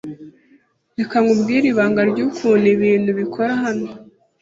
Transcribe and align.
Reka 0.97 1.15
nkubwire 1.23 1.65
ibanga 1.71 2.01
ryukuntu 2.11 2.65
ibintu 2.75 3.09
bikora 3.19 3.51
hano. 3.63 3.89